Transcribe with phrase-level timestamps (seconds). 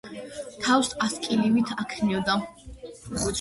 [0.67, 2.39] თავს ასკილივით აქნევდა.